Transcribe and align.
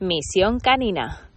Misión 0.00 0.58
canina. 0.58 1.28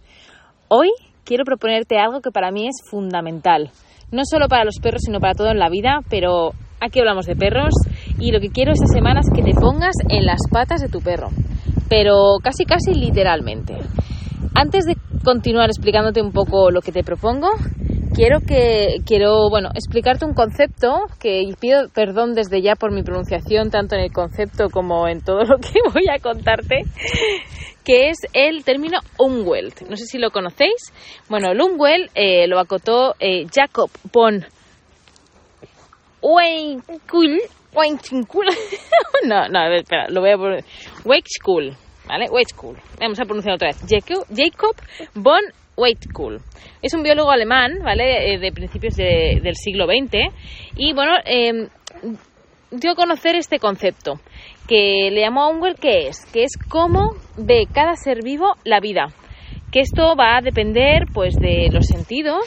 Hoy 0.68 0.88
quiero 1.24 1.44
proponerte 1.44 1.98
algo 1.98 2.22
que 2.22 2.30
para 2.30 2.50
mí 2.50 2.66
es 2.68 2.76
fundamental. 2.88 3.70
No 4.10 4.22
solo 4.24 4.48
para 4.48 4.64
los 4.64 4.76
perros, 4.82 5.02
sino 5.04 5.20
para 5.20 5.34
todo 5.34 5.50
en 5.50 5.58
la 5.58 5.68
vida, 5.68 5.98
pero 6.08 6.52
aquí 6.80 7.00
hablamos 7.00 7.26
de 7.26 7.36
perros 7.36 7.74
y 8.18 8.32
lo 8.32 8.40
que 8.40 8.48
quiero 8.48 8.72
esta 8.72 8.86
semana 8.86 9.20
es 9.20 9.28
que 9.28 9.42
te 9.42 9.52
pongas 9.52 9.96
en 10.08 10.24
las 10.24 10.40
patas 10.50 10.80
de 10.80 10.88
tu 10.88 11.02
perro, 11.02 11.28
pero 11.90 12.38
casi 12.42 12.64
casi 12.64 12.94
literalmente. 12.94 13.76
Antes 14.54 14.86
de 14.86 14.96
continuar 15.22 15.68
explicándote 15.68 16.22
un 16.22 16.32
poco 16.32 16.70
lo 16.70 16.80
que 16.80 16.92
te 16.92 17.04
propongo, 17.04 17.48
quiero 18.14 18.38
que 18.40 18.98
quiero 19.04 19.50
bueno 19.50 19.70
explicarte 19.74 20.24
un 20.24 20.34
concepto 20.34 21.06
que 21.18 21.42
y 21.42 21.52
pido 21.54 21.88
perdón 21.92 22.34
desde 22.34 22.62
ya 22.62 22.76
por 22.76 22.92
mi 22.92 23.02
pronunciación 23.02 23.70
tanto 23.70 23.96
en 23.96 24.02
el 24.02 24.12
concepto 24.12 24.70
como 24.70 25.08
en 25.08 25.20
todo 25.20 25.42
lo 25.44 25.58
que 25.58 25.80
voy 25.92 26.04
a 26.08 26.20
contarte 26.20 26.82
que 27.84 28.08
es 28.08 28.16
el 28.32 28.64
término 28.64 29.00
umwelt. 29.18 29.82
No 29.82 29.96
sé 29.96 30.06
si 30.06 30.16
lo 30.16 30.30
conocéis. 30.30 30.92
Bueno 31.28 31.50
el 31.50 31.60
umwelt 31.60 32.10
eh, 32.14 32.46
lo 32.46 32.58
acotó 32.58 33.14
eh, 33.18 33.46
Jacob 33.52 33.90
von 34.12 34.46
Weinkul 36.22 37.40
no 39.26 39.48
no 39.48 39.74
espera 39.74 40.08
lo 40.08 40.20
voy 40.20 40.30
a 40.30 40.36
poner 40.36 40.64
Weinkul 41.04 41.76
¿vale? 42.06 42.30
Weinkul 42.30 42.76
vamos 43.00 43.18
a 43.18 43.24
pronunciar 43.24 43.56
otra 43.56 43.68
vez. 43.68 43.80
Jacob 43.88 44.76
von 45.14 45.42
Weitkul. 45.76 46.40
Es 46.82 46.94
un 46.94 47.02
biólogo 47.02 47.30
alemán, 47.30 47.78
¿vale? 47.82 48.34
Eh, 48.34 48.38
de 48.38 48.52
principios 48.52 48.94
de- 48.96 49.40
del 49.42 49.56
siglo 49.56 49.86
XX. 49.86 50.30
Y 50.76 50.92
bueno, 50.92 51.12
eh, 51.24 51.68
dio 52.70 52.92
a 52.92 52.94
conocer 52.94 53.34
este 53.36 53.58
concepto 53.58 54.20
que 54.68 55.10
le 55.12 55.20
llamó 55.20 55.42
a 55.44 55.48
Unwell 55.48 55.76
que 55.76 56.08
es, 56.08 56.24
que 56.32 56.44
es 56.44 56.52
cómo 56.68 57.10
ve 57.36 57.66
cada 57.72 57.96
ser 57.96 58.22
vivo 58.22 58.54
la 58.64 58.80
vida. 58.80 59.08
Que 59.70 59.80
esto 59.80 60.14
va 60.16 60.36
a 60.36 60.40
depender 60.40 61.06
pues 61.12 61.34
de 61.34 61.68
los 61.72 61.86
sentidos, 61.86 62.44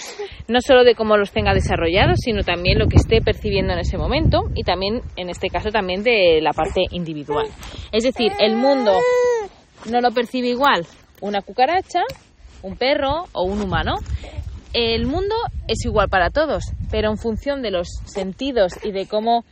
no 0.47 0.61
solo 0.61 0.85
de 0.85 0.95
cómo 0.95 1.17
los 1.17 1.31
tenga 1.33 1.53
desarrollados, 1.53 2.19
sino 2.23 2.41
también 2.43 2.79
lo 2.79 2.87
que 2.87 2.95
esté 2.95 3.21
percibiendo 3.21 3.73
en 3.73 3.79
ese 3.79 3.97
momento 3.97 4.43
y 4.55 4.63
también, 4.63 5.01
en 5.17 5.29
este 5.29 5.49
caso, 5.49 5.69
también 5.69 6.03
de 6.03 6.39
la 6.41 6.53
parte 6.53 6.83
individual. 6.91 7.47
Es 7.91 8.03
decir, 8.05 8.31
el 8.39 8.55
mundo 8.55 8.93
no 9.91 9.99
lo 9.99 10.11
percibe 10.11 10.47
igual 10.47 10.85
una 11.19 11.41
cucaracha, 11.41 12.01
un 12.61 12.75
perro 12.75 13.25
o 13.33 13.43
un 13.43 13.61
humano. 13.61 13.97
El 14.73 15.07
mundo 15.07 15.35
es 15.67 15.85
igual 15.85 16.09
para 16.09 16.29
todos, 16.29 16.63
pero 16.91 17.09
en 17.09 17.17
función 17.17 17.61
de 17.61 17.71
los 17.71 17.87
sentidos 18.05 18.73
y 18.83 18.91
de 18.91 19.07
cómo 19.07 19.45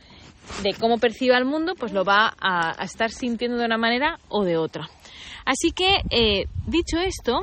de 0.62 0.74
cómo 0.74 0.98
perciba 0.98 1.36
el 1.38 1.44
mundo, 1.44 1.74
pues 1.76 1.92
lo 1.92 2.04
va 2.04 2.32
a, 2.40 2.76
estar 2.84 3.10
sintiendo 3.10 3.58
de 3.58 3.64
una 3.64 3.78
manera 3.78 4.20
o 4.28 4.44
de 4.44 4.56
otra. 4.56 4.88
Así 5.44 5.72
que, 5.72 5.98
eh, 6.10 6.46
dicho 6.66 6.98
esto, 6.98 7.40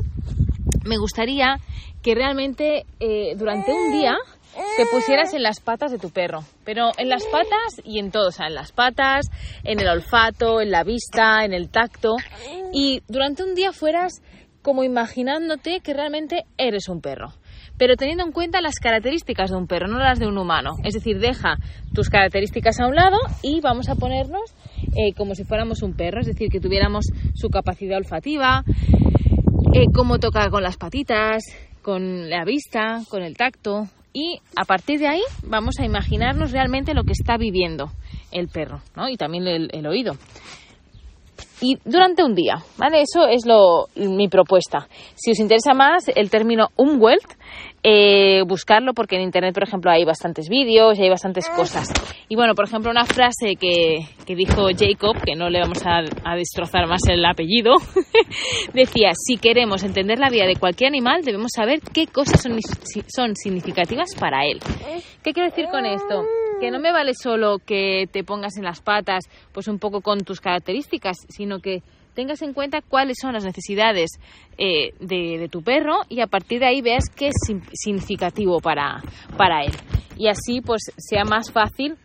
me 0.85 0.97
gustaría 0.97 1.57
que 2.01 2.15
realmente 2.15 2.85
eh, 2.99 3.33
durante 3.35 3.73
un 3.73 3.91
día 3.91 4.15
te 4.77 4.85
pusieras 4.85 5.33
en 5.33 5.41
las 5.41 5.59
patas 5.59 5.91
de 5.91 5.97
tu 5.97 6.11
perro, 6.11 6.43
pero 6.63 6.91
en 6.97 7.09
las 7.09 7.25
patas 7.25 7.81
y 7.83 7.99
en 7.99 8.11
todo, 8.11 8.27
o 8.27 8.31
sea, 8.31 8.47
en 8.47 8.55
las 8.55 8.71
patas, 8.71 9.25
en 9.63 9.79
el 9.79 9.87
olfato, 9.87 10.61
en 10.61 10.69
la 10.69 10.83
vista, 10.83 11.43
en 11.43 11.53
el 11.53 11.69
tacto, 11.69 12.15
y 12.71 13.01
durante 13.07 13.43
un 13.43 13.55
día 13.55 13.71
fueras 13.71 14.21
como 14.63 14.83
imaginándote 14.83 15.81
que 15.81 15.93
realmente 15.93 16.45
eres 16.57 16.89
un 16.89 17.01
perro. 17.01 17.33
Pero 17.77 17.95
teniendo 17.95 18.23
en 18.23 18.31
cuenta 18.31 18.61
las 18.61 18.75
características 18.75 19.51
de 19.51 19.57
un 19.57 19.67
perro, 19.67 19.87
no 19.87 19.99
las 19.99 20.19
de 20.19 20.27
un 20.27 20.37
humano. 20.37 20.71
Es 20.83 20.93
decir, 20.93 21.19
deja 21.19 21.57
tus 21.93 22.09
características 22.09 22.79
a 22.79 22.87
un 22.87 22.95
lado 22.95 23.17
y 23.41 23.61
vamos 23.61 23.89
a 23.89 23.95
ponernos 23.95 24.53
eh, 24.95 25.13
como 25.15 25.35
si 25.35 25.43
fuéramos 25.43 25.83
un 25.83 25.93
perro. 25.93 26.21
Es 26.21 26.27
decir, 26.27 26.49
que 26.49 26.59
tuviéramos 26.59 27.05
su 27.35 27.49
capacidad 27.49 27.97
olfativa, 27.97 28.63
eh, 29.73 29.85
cómo 29.93 30.19
toca 30.19 30.49
con 30.49 30.63
las 30.63 30.77
patitas, 30.77 31.43
con 31.81 32.29
la 32.29 32.45
vista, 32.45 33.01
con 33.09 33.21
el 33.21 33.35
tacto. 33.35 33.87
Y 34.13 34.39
a 34.55 34.63
partir 34.65 34.99
de 34.99 35.07
ahí 35.07 35.23
vamos 35.43 35.79
a 35.79 35.85
imaginarnos 35.85 36.51
realmente 36.51 36.93
lo 36.93 37.03
que 37.03 37.13
está 37.13 37.37
viviendo 37.37 37.91
el 38.31 38.47
perro, 38.47 38.81
¿no? 38.95 39.09
Y 39.09 39.17
también 39.17 39.47
el, 39.47 39.69
el 39.73 39.87
oído. 39.87 40.13
Y 41.65 41.77
durante 41.85 42.25
un 42.25 42.35
día, 42.35 42.55
¿vale? 42.77 43.03
Eso 43.03 43.25
es 43.25 43.45
lo, 43.45 43.87
mi 43.95 44.27
propuesta. 44.27 44.89
Si 45.15 45.31
os 45.31 45.39
interesa 45.39 45.73
más 45.73 46.09
el 46.13 46.29
término 46.29 46.67
umwelt, 46.75 47.23
eh, 47.81 48.43
buscarlo 48.45 48.93
porque 48.93 49.15
en 49.15 49.21
internet, 49.21 49.53
por 49.53 49.63
ejemplo, 49.63 49.89
hay 49.89 50.03
bastantes 50.03 50.49
vídeos 50.49 50.99
y 50.99 51.03
hay 51.03 51.09
bastantes 51.09 51.47
cosas. 51.49 51.87
Y 52.27 52.35
bueno, 52.35 52.53
por 52.53 52.65
ejemplo, 52.65 52.91
una 52.91 53.05
frase 53.05 53.55
que, 53.57 53.99
que 54.25 54.35
dijo 54.35 54.67
Jacob, 54.77 55.15
que 55.23 55.37
no 55.37 55.49
le 55.49 55.61
vamos 55.61 55.85
a, 55.85 55.99
a 56.29 56.35
destrozar 56.35 56.85
más 56.85 57.07
el 57.07 57.23
apellido, 57.23 57.75
decía, 58.73 59.11
si 59.15 59.37
queremos 59.37 59.83
entender 59.83 60.19
la 60.19 60.29
vida 60.29 60.45
de 60.45 60.57
cualquier 60.57 60.89
animal, 60.89 61.21
debemos 61.23 61.51
saber 61.55 61.79
qué 61.93 62.07
cosas 62.07 62.41
son, 62.41 62.59
son 63.07 63.37
significativas 63.37 64.09
para 64.19 64.45
él. 64.45 64.59
¿Qué 65.23 65.31
quiero 65.31 65.49
decir 65.49 65.67
con 65.71 65.85
esto? 65.85 66.25
Que 66.63 66.71
no 66.71 66.79
me 66.79 66.93
vale 66.93 67.11
solo 67.13 67.57
que 67.59 68.07
te 68.09 68.23
pongas 68.23 68.55
en 68.55 68.63
las 68.63 68.79
patas, 68.79 69.25
pues 69.51 69.67
un 69.67 69.79
poco 69.79 69.99
con 69.99 70.21
tus 70.21 70.39
características, 70.39 71.17
sino 71.27 71.59
que 71.59 71.83
tengas 72.13 72.41
en 72.41 72.53
cuenta 72.53 72.79
cuáles 72.79 73.17
son 73.21 73.33
las 73.33 73.43
necesidades 73.43 74.11
eh, 74.57 74.93
de, 75.01 75.49
tu 75.49 75.61
perro 75.61 76.03
y 76.07 76.21
a 76.21 76.27
partir 76.27 76.61
de 76.61 76.67
ahí 76.67 76.81
veas 76.81 77.09
qué 77.13 77.27
es 77.27 77.33
significativo 77.73 78.61
para, 78.61 79.03
para 79.35 79.65
él. 79.65 79.73
Y 80.15 80.29
así 80.29 80.61
pues 80.61 80.83
sea 80.95 81.25
más 81.25 81.51
fácil 81.51 81.97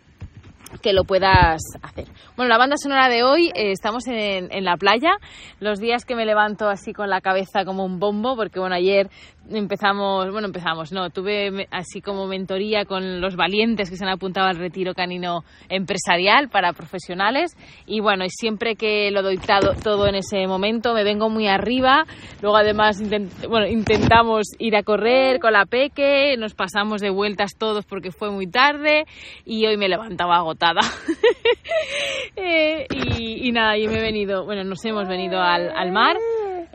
que 0.83 0.93
lo 0.93 1.05
puedas 1.05 1.61
hacer. 1.81 2.07
Bueno, 2.37 2.49
la 2.49 2.59
banda 2.59 2.77
sonora 2.79 3.09
de 3.09 3.23
hoy, 3.23 3.53
eh, 3.55 3.71
estamos 3.71 4.09
en, 4.09 4.49
en, 4.51 4.65
la 4.65 4.77
playa, 4.77 5.13
los 5.61 5.79
días 5.79 6.05
que 6.05 6.17
me 6.17 6.27
levanto 6.27 6.69
así 6.69 6.93
con 6.93 7.09
la 7.09 7.21
cabeza 7.21 7.65
como 7.65 7.85
un 7.85 8.01
bombo, 8.01 8.35
porque 8.35 8.59
bueno, 8.59 8.75
ayer 8.75 9.09
empezamos, 9.51 10.31
bueno, 10.31 10.47
empezamos, 10.47 10.93
no, 10.93 11.11
tuve 11.11 11.67
así 11.71 12.01
como 12.01 12.27
mentoría 12.27 12.85
con 12.85 13.21
los 13.21 13.37
valientes 13.37 13.91
que 13.91 13.97
se 13.97 14.05
han 14.05 14.11
apuntado 14.11 14.47
al 14.47 14.57
retiro 14.57 14.95
canino 14.95 15.45
empresarial 15.69 16.49
para 16.49 16.73
profesionales. 16.73 17.57
Y 17.87 18.01
bueno, 18.01 18.25
y 18.25 18.31
siempre 18.31 18.77
que 18.77 19.11
lo 19.11 19.23
doy 19.23 19.39
todo, 19.83 20.07
en 20.07 20.17
ese 20.17 20.47
momento 20.47 20.95
me 20.95 21.05
vengo 21.05 21.31
muy 21.31 21.49
arriba, 21.49 22.05
luego 22.43 22.57
además 22.57 23.01
intent, 23.01 23.33
bueno, 23.49 23.67
intentamos 23.67 24.47
ir 24.59 24.77
a 24.77 24.83
correr 24.83 25.41
con 25.41 25.53
la 25.53 25.67
peque, 25.67 26.37
nos 26.37 26.55
pasamos 26.55 27.01
de 27.01 27.11
vueltas 27.11 27.53
todos 27.57 27.85
porque 27.85 28.11
fue 28.11 28.31
muy 28.31 28.47
tarde 28.47 29.05
y 29.45 29.67
hoy 29.67 29.77
me 29.77 29.89
levantaba 29.89 30.37
agotada. 30.37 30.81
eh, 32.37 32.87
y, 32.91 33.51
nada, 33.53 33.77
y 33.79 33.89
me 33.89 33.99
he 33.99 34.03
venido, 34.03 34.45
bueno, 34.45 34.65
nos 34.65 34.85
hemos 34.85 35.09
venido 35.09 35.41
al, 35.41 35.71
al 35.71 35.93
mar 35.93 36.17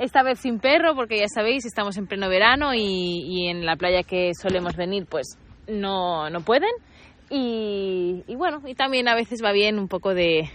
esta 0.03 0.21
vez 0.21 0.39
sin 0.39 0.59
perro 0.59 0.95
porque 0.95 1.17
ya 1.17 1.27
sabéis 1.33 1.65
estamos 1.65 1.97
en 1.97 2.07
pleno 2.07 2.27
verano 2.27 2.73
y, 2.73 3.47
en 3.47 3.65
la 3.65 3.77
playa 3.77 4.03
que 4.03 4.31
solemos 4.39 4.75
venir 4.75 5.05
pues 5.09 5.37
no, 5.67 6.29
no 6.29 6.41
pueden. 6.41 6.71
Y, 7.29 8.23
bueno 8.35 8.61
y 8.67 8.75
también 8.75 9.07
a 9.07 9.15
veces 9.15 9.41
va 9.43 9.51
bien 9.53 9.79
un 9.79 9.87
poco 9.87 10.13
de, 10.13 10.49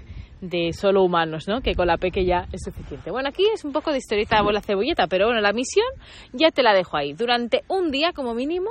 solo 0.72 1.02
humanos 1.02 1.48
¿no? 1.48 1.62
que 1.62 1.74
con 1.74 1.86
la 1.86 1.96
peque 1.96 2.26
ya 2.26 2.46
es 2.52 2.62
suficiente. 2.62 3.10
Bueno 3.10 3.30
aquí 3.30 3.46
es 3.52 3.64
un 3.64 3.72
poco 3.72 3.90
de 3.90 3.98
historieta 3.98 4.42
bola 4.42 4.60
cebolleta 4.60 5.06
pero 5.06 5.26
bueno 5.26 5.40
la 5.40 5.52
misión 5.52 5.86
ya 6.32 6.50
te 6.50 6.62
la 6.62 6.74
dejo 6.74 6.98
ahí. 6.98 7.14
Durante 7.14 7.62
un 7.68 7.90
día 7.90 8.12
como 8.12 8.34
mínimo 8.34 8.70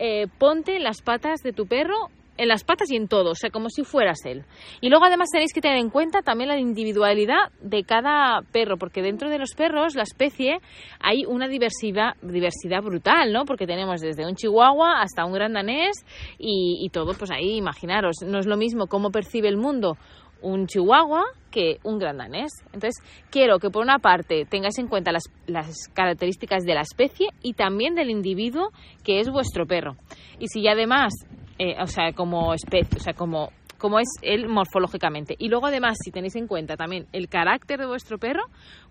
eh, 0.00 0.26
ponte 0.38 0.80
las 0.80 1.00
patas 1.00 1.42
de 1.42 1.52
tu 1.52 1.66
perro 1.66 2.10
en 2.38 2.48
las 2.48 2.64
patas 2.64 2.90
y 2.90 2.96
en 2.96 3.08
todo, 3.08 3.32
o 3.32 3.34
sea, 3.34 3.50
como 3.50 3.68
si 3.68 3.84
fueras 3.84 4.24
él. 4.24 4.44
Y 4.80 4.88
luego 4.88 5.04
además 5.04 5.28
tenéis 5.30 5.52
que 5.52 5.60
tener 5.60 5.78
en 5.78 5.90
cuenta 5.90 6.22
también 6.22 6.48
la 6.48 6.58
individualidad 6.58 7.50
de 7.60 7.82
cada 7.82 8.40
perro, 8.52 8.78
porque 8.78 9.02
dentro 9.02 9.28
de 9.28 9.38
los 9.38 9.54
perros, 9.54 9.96
la 9.96 10.04
especie, 10.04 10.60
hay 11.00 11.24
una 11.26 11.48
diversidad, 11.48 12.14
diversidad 12.22 12.82
brutal, 12.82 13.32
¿no? 13.32 13.44
Porque 13.44 13.66
tenemos 13.66 14.00
desde 14.00 14.26
un 14.26 14.36
chihuahua 14.36 15.02
hasta 15.02 15.24
un 15.24 15.32
gran 15.32 15.52
danés 15.52 16.04
y, 16.38 16.88
todo, 16.92 17.12
pues 17.14 17.30
ahí, 17.30 17.56
imaginaros, 17.56 18.16
no 18.24 18.38
es 18.38 18.46
lo 18.46 18.56
mismo 18.56 18.86
cómo 18.86 19.10
percibe 19.10 19.48
el 19.48 19.56
mundo 19.56 19.98
un 20.40 20.68
chihuahua 20.68 21.24
que 21.50 21.78
un 21.82 21.98
gran 21.98 22.18
danés. 22.18 22.52
Entonces, 22.66 22.94
quiero 23.30 23.58
que 23.58 23.70
por 23.70 23.82
una 23.82 23.98
parte 23.98 24.46
tengáis 24.48 24.78
en 24.78 24.86
cuenta 24.86 25.10
las, 25.10 25.24
las, 25.48 25.88
características 25.92 26.62
de 26.62 26.74
la 26.74 26.82
especie 26.82 27.30
y 27.42 27.54
también 27.54 27.96
del 27.96 28.08
individuo 28.08 28.70
que 29.02 29.18
es 29.18 29.28
vuestro 29.30 29.66
perro. 29.66 29.96
Y 30.38 30.46
si 30.46 30.68
además 30.68 31.12
eh, 31.58 31.76
o 31.80 31.86
sea, 31.86 32.12
como 32.12 32.54
especie, 32.54 32.98
o 32.98 33.00
sea, 33.00 33.14
como, 33.14 33.50
como 33.78 33.98
es 33.98 34.08
él 34.22 34.48
morfológicamente. 34.48 35.34
Y 35.38 35.48
luego 35.48 35.66
además, 35.66 35.96
si 36.02 36.10
tenéis 36.10 36.36
en 36.36 36.46
cuenta 36.46 36.76
también 36.76 37.06
el 37.12 37.28
carácter 37.28 37.78
de 37.78 37.86
vuestro 37.86 38.18
perro, 38.18 38.42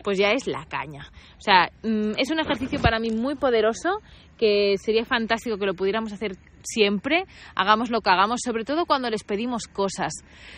pues 0.04 0.18
ya 0.18 0.32
es 0.32 0.48
la 0.48 0.66
caña. 0.66 1.08
O 1.38 1.42
sea, 1.42 1.70
mm, 1.84 2.12
es 2.18 2.32
un 2.32 2.40
ejercicio 2.40 2.80
para 2.80 3.00
mí 3.00 3.12
muy 3.12 3.36
poderoso 3.36 4.02
que 4.38 4.76
sería 4.78 5.04
fantástico 5.06 5.58
que 5.58 5.66
lo 5.66 5.74
pudiéramos 5.74 6.14
hacer 6.14 6.38
siempre, 6.62 7.26
hagamos 7.56 7.90
lo 7.90 8.02
que 8.02 8.10
hagamos, 8.10 8.42
sobre 8.44 8.66
todo 8.66 8.86
cuando 8.86 9.10
les 9.10 9.24
pedimos 9.24 9.64
cosas. 9.68 10.14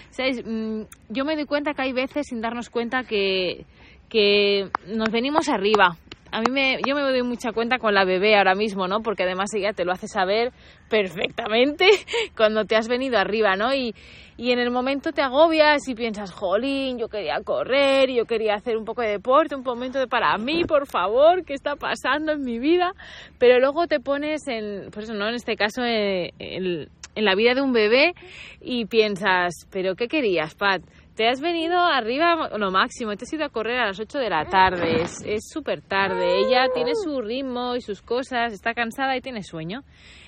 ¿Sabes? 0.09 0.43
Mm, 0.45 0.83
yo 1.09 1.25
me 1.25 1.35
doy 1.35 1.45
cuenta 1.45 1.73
que 1.73 1.81
hay 1.83 1.93
veces 1.93 2.27
sin 2.27 2.41
darnos 2.41 2.69
cuenta 2.69 3.03
que, 3.03 3.65
que 4.09 4.69
nos 4.87 5.11
venimos 5.11 5.49
arriba 5.49 5.97
a 6.31 6.41
mí 6.41 6.51
me, 6.51 6.79
yo 6.85 6.95
me 6.95 7.01
doy 7.01 7.23
mucha 7.23 7.51
cuenta 7.51 7.79
con 7.79 7.93
la 7.93 8.05
bebé 8.05 8.37
ahora 8.37 8.55
mismo, 8.55 8.87
¿no? 8.87 9.01
Porque 9.01 9.23
además 9.23 9.53
ella 9.53 9.73
te 9.73 9.85
lo 9.85 9.91
hace 9.91 10.07
saber 10.07 10.51
perfectamente 10.89 11.89
cuando 12.37 12.65
te 12.65 12.75
has 12.75 12.87
venido 12.87 13.17
arriba, 13.17 13.55
¿no? 13.55 13.73
Y, 13.73 13.93
y 14.37 14.51
en 14.51 14.59
el 14.59 14.71
momento 14.71 15.11
te 15.11 15.21
agobias 15.21 15.87
y 15.87 15.95
piensas, 15.95 16.31
jolín, 16.31 16.97
yo 16.97 17.09
quería 17.09 17.41
correr, 17.43 18.09
yo 18.09 18.25
quería 18.25 18.55
hacer 18.55 18.77
un 18.77 18.85
poco 18.85 19.01
de 19.01 19.09
deporte, 19.09 19.55
un 19.55 19.63
momento 19.63 19.99
de 19.99 20.07
para 20.07 20.37
mí, 20.37 20.63
por 20.65 20.87
favor, 20.87 21.43
¿qué 21.43 21.53
está 21.53 21.75
pasando 21.75 22.31
en 22.31 22.43
mi 22.43 22.57
vida? 22.57 22.93
Pero 23.37 23.59
luego 23.59 23.87
te 23.87 23.99
pones 23.99 24.47
en, 24.47 24.91
pues 24.91 25.05
eso, 25.05 25.13
¿no? 25.13 25.27
En 25.27 25.35
este 25.35 25.55
caso, 25.55 25.83
eh, 25.83 26.31
en, 26.39 26.89
en 27.15 27.25
la 27.25 27.35
vida 27.35 27.53
de 27.53 27.61
un 27.61 27.73
bebé 27.73 28.13
y 28.61 28.85
piensas, 28.85 29.67
¿pero 29.71 29.95
qué 29.95 30.07
querías, 30.07 30.55
Pat? 30.55 30.81
Te 31.19 31.27
has 31.27 31.41
venido 31.41 31.77
arriba 31.77 32.47
lo 32.57 32.71
máximo, 32.71 33.13
te 33.17 33.25
has 33.25 33.33
ido 33.33 33.43
a 33.43 33.49
correr 33.49 33.77
a 33.77 33.87
las 33.87 33.99
8 33.99 34.19
de 34.19 34.29
la 34.29 34.45
tarde, 34.45 35.01
es 35.01 35.49
súper 35.51 35.81
tarde, 35.81 36.39
ella 36.39 36.67
tiene 36.73 36.93
su 36.95 37.19
ritmo 37.19 37.75
y 37.75 37.81
sus 37.81 38.01
cosas, 38.01 38.53
está 38.53 38.73
cansada 38.73 39.17
y 39.17 39.19
tiene 39.19 39.43
sueño. 39.43 39.83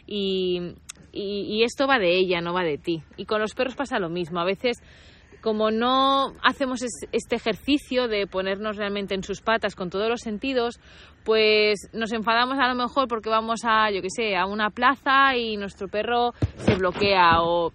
Y, 0.06 0.74
y, 1.14 1.64
esto 1.64 1.88
va 1.88 1.98
de 1.98 2.18
ella, 2.18 2.42
no 2.42 2.54
va 2.54 2.64
de 2.64 2.78
ti. 2.78 3.04
Y 3.16 3.24
con 3.24 3.40
los 3.40 3.54
perros 3.54 3.74
pasa 3.76 4.00
lo 4.00 4.10
mismo. 4.10 4.42
A 4.42 4.44
veces 4.44 4.84
como 5.40 5.72
no 5.72 6.34
hacemos 6.44 6.82
este 7.14 7.36
ejercicio 7.38 8.10
de 8.10 8.28
ponernos 8.28 8.76
realmente 8.76 9.16
en 9.16 9.24
sus 9.24 9.40
patas 9.40 9.76
con 9.76 9.90
todos 9.90 10.10
los 10.10 10.20
sentidos, 10.20 10.82
pues 11.24 11.90
nos 11.94 12.12
enfadamos 12.12 12.60
a 12.60 12.68
lo 12.68 12.76
mejor 12.76 13.08
porque 13.08 13.30
vamos 13.30 13.62
a, 13.64 13.90
yo 13.92 14.02
qué 14.02 14.10
sé, 14.10 14.36
a 14.36 14.46
una 14.46 14.72
plaza 14.72 15.38
y 15.38 15.56
nuestro 15.56 15.88
perro 15.88 16.34
se 16.58 16.76
bloquea 16.76 17.42
o 17.42 17.72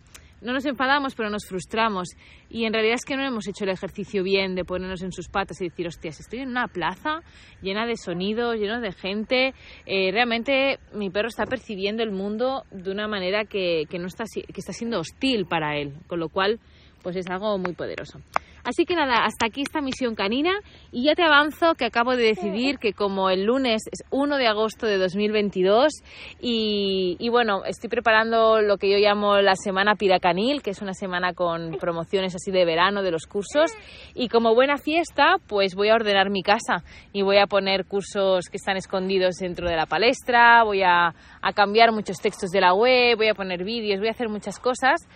no 0.46 0.52
nos 0.52 0.64
enfadamos, 0.64 1.14
pero 1.14 1.28
nos 1.28 1.44
frustramos. 1.46 2.08
Y 2.48 2.64
en 2.64 2.72
realidad 2.72 2.94
es 2.94 3.04
que 3.04 3.16
no 3.16 3.26
hemos 3.26 3.48
hecho 3.48 3.64
el 3.64 3.70
ejercicio 3.70 4.22
bien 4.22 4.54
de 4.54 4.64
ponernos 4.64 5.02
en 5.02 5.10
sus 5.10 5.28
patas 5.28 5.60
y 5.60 5.68
decir, 5.68 5.88
hostias, 5.88 6.20
estoy 6.20 6.38
en 6.38 6.50
una 6.50 6.68
plaza 6.68 7.20
llena 7.60 7.84
de 7.84 7.96
sonidos, 7.96 8.56
lleno 8.56 8.80
de 8.80 8.92
gente. 8.92 9.54
Eh, 9.84 10.12
realmente 10.12 10.78
mi 10.94 11.10
perro 11.10 11.28
está 11.28 11.46
percibiendo 11.46 12.04
el 12.04 12.12
mundo 12.12 12.62
de 12.70 12.92
una 12.92 13.08
manera 13.08 13.44
que, 13.44 13.84
que, 13.90 13.98
no 13.98 14.06
está, 14.06 14.24
que 14.32 14.60
está 14.60 14.72
siendo 14.72 15.00
hostil 15.00 15.46
para 15.46 15.76
él. 15.76 15.94
Con 16.06 16.20
lo 16.20 16.28
cual, 16.28 16.60
pues 17.02 17.16
es 17.16 17.26
algo 17.28 17.58
muy 17.58 17.74
poderoso. 17.74 18.20
Así 18.66 18.84
que 18.84 18.96
nada, 18.96 19.24
hasta 19.24 19.46
aquí 19.46 19.62
esta 19.62 19.80
misión 19.80 20.16
canina. 20.16 20.58
Y 20.90 21.04
ya 21.04 21.14
te 21.14 21.22
avanzo 21.22 21.74
que 21.76 21.84
acabo 21.84 22.16
de 22.16 22.24
decidir 22.24 22.78
que 22.78 22.92
como 22.92 23.30
el 23.30 23.44
lunes 23.44 23.82
es 23.92 24.02
1 24.10 24.38
de 24.38 24.48
agosto 24.48 24.86
de 24.86 24.98
2022 24.98 25.92
y, 26.40 27.16
y 27.20 27.28
bueno, 27.28 27.64
estoy 27.64 27.88
preparando 27.88 28.60
lo 28.62 28.76
que 28.76 28.90
yo 28.90 28.98
llamo 28.98 29.36
la 29.40 29.54
semana 29.54 29.94
piracanil, 29.94 30.62
que 30.62 30.70
es 30.70 30.82
una 30.82 30.94
semana 30.94 31.32
con 31.32 31.76
promociones 31.78 32.34
así 32.34 32.50
de 32.50 32.64
verano 32.64 33.04
de 33.04 33.12
los 33.12 33.26
cursos. 33.26 33.70
Y 34.14 34.28
como 34.28 34.52
buena 34.52 34.78
fiesta 34.78 35.36
pues 35.46 35.76
voy 35.76 35.90
a 35.90 35.94
ordenar 35.94 36.30
mi 36.30 36.42
casa 36.42 36.82
y 37.12 37.22
voy 37.22 37.38
a 37.38 37.46
poner 37.46 37.84
cursos 37.84 38.46
que 38.50 38.56
están 38.56 38.76
escondidos 38.76 39.36
dentro 39.36 39.68
de 39.70 39.76
la 39.76 39.86
palestra, 39.86 40.64
voy 40.64 40.82
a, 40.82 41.14
a 41.40 41.52
cambiar 41.52 41.92
muchos 41.92 42.16
textos 42.18 42.50
de 42.50 42.60
la 42.60 42.74
web, 42.74 43.16
voy 43.16 43.28
a 43.28 43.34
poner 43.34 43.62
vídeos, 43.62 44.00
voy 44.00 44.08
a 44.08 44.10
hacer 44.10 44.28
muchas 44.28 44.58
cosas 44.58 45.06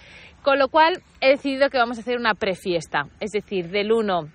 con 0.42 0.58
lo 0.58 0.68
cual 0.68 1.02
he 1.20 1.30
decidido 1.30 1.70
que 1.70 1.78
vamos 1.78 1.98
a 1.98 2.00
hacer 2.00 2.16
una 2.16 2.34
prefiesta, 2.34 3.08
es 3.20 3.30
decir, 3.30 3.68
del 3.68 3.92
1 3.92 4.28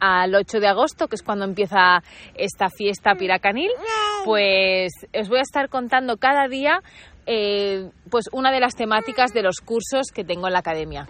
al 0.00 0.34
8 0.34 0.60
de 0.60 0.68
agosto, 0.68 1.08
que 1.08 1.16
es 1.16 1.22
cuando 1.22 1.44
empieza 1.44 2.02
esta 2.34 2.68
fiesta 2.68 3.14
piracanil, 3.14 3.70
pues 4.24 4.92
os 5.18 5.28
voy 5.28 5.38
a 5.38 5.42
estar 5.42 5.68
contando 5.68 6.16
cada 6.16 6.48
día 6.48 6.80
eh, 7.26 7.88
pues 8.10 8.26
una 8.32 8.52
de 8.52 8.60
las 8.60 8.74
temáticas 8.74 9.32
de 9.32 9.42
los 9.42 9.60
cursos 9.60 10.08
que 10.14 10.24
tengo 10.24 10.46
en 10.46 10.52
la 10.52 10.58
academia. 10.58 11.06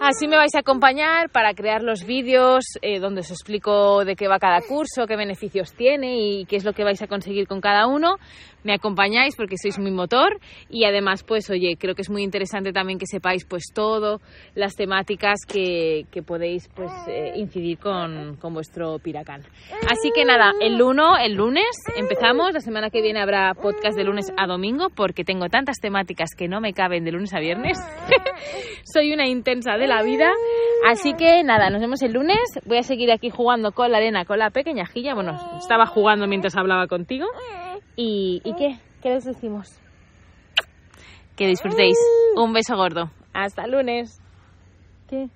Así 0.00 0.26
me 0.28 0.36
vais 0.38 0.54
a 0.54 0.60
acompañar 0.60 1.28
para 1.28 1.52
crear 1.52 1.82
los 1.82 2.06
vídeos 2.06 2.64
eh, 2.80 3.00
donde 3.00 3.20
os 3.20 3.30
explico 3.30 4.02
de 4.02 4.16
qué 4.16 4.28
va 4.28 4.38
cada 4.38 4.62
curso, 4.62 5.06
qué 5.06 5.14
beneficios 5.14 5.74
tiene 5.74 6.16
y 6.16 6.46
qué 6.46 6.56
es 6.56 6.64
lo 6.64 6.72
que 6.72 6.84
vais 6.84 7.02
a 7.02 7.06
conseguir 7.06 7.46
con 7.46 7.60
cada 7.60 7.86
uno. 7.86 8.16
Me 8.64 8.72
acompañáis 8.72 9.36
porque 9.36 9.56
sois 9.58 9.78
mi 9.78 9.90
motor 9.90 10.38
y 10.70 10.84
además 10.84 11.22
pues 11.22 11.50
oye 11.50 11.76
creo 11.78 11.94
que 11.94 12.00
es 12.00 12.10
muy 12.10 12.22
interesante 12.22 12.72
también 12.72 12.98
que 12.98 13.06
sepáis 13.06 13.44
pues 13.44 13.64
todo 13.74 14.20
las 14.54 14.74
temáticas 14.74 15.40
que, 15.46 16.06
que 16.10 16.22
podéis 16.22 16.68
pues 16.68 16.90
eh, 17.06 17.32
incidir 17.36 17.78
con, 17.78 18.36
con, 18.36 18.54
vuestro 18.54 18.98
piracán. 19.00 19.42
Así 19.86 20.12
que 20.14 20.24
nada 20.24 20.52
el 20.62 20.80
1 20.80 21.18
el 21.18 21.34
lunes 21.34 21.76
empezamos. 21.94 22.54
La 22.54 22.60
semana 22.60 22.88
que 22.88 23.02
viene 23.02 23.20
habrá 23.20 23.52
podcast 23.52 23.98
de 23.98 24.04
lunes 24.04 24.32
a 24.38 24.46
domingo 24.46 24.88
porque 24.94 25.24
tengo 25.24 25.48
tantas 25.50 25.76
temáticas 25.78 26.30
que 26.34 26.48
no 26.48 26.62
me 26.62 26.72
caben 26.72 27.04
de 27.04 27.12
lunes 27.12 27.34
a 27.34 27.38
viernes. 27.38 27.78
Soy 28.94 29.12
una 29.12 29.26
intensa 29.26 29.76
de 29.76 29.89
la 29.90 30.02
vida 30.02 30.32
así 30.88 31.12
que 31.12 31.42
nada 31.44 31.68
nos 31.68 31.80
vemos 31.80 32.00
el 32.02 32.12
lunes 32.12 32.40
voy 32.64 32.78
a 32.78 32.82
seguir 32.82 33.12
aquí 33.12 33.28
jugando 33.28 33.72
con 33.72 33.90
la 33.92 33.98
arena 33.98 34.24
con 34.24 34.38
la 34.38 34.50
pequeña 34.50 34.86
jilla 34.86 35.14
bueno 35.14 35.38
estaba 35.58 35.84
jugando 35.84 36.26
mientras 36.26 36.56
hablaba 36.56 36.86
contigo 36.86 37.26
¿Y, 37.96 38.40
¿y 38.44 38.54
qué? 38.54 38.78
¿Qué 39.02 39.10
les 39.10 39.24
decimos? 39.24 39.78
Que 41.36 41.46
disfrutéis. 41.46 41.98
Un 42.36 42.52
beso 42.52 42.76
gordo. 42.76 43.10
Hasta 43.34 43.66
lunes. 43.66 44.20
¿Qué? 45.08 45.28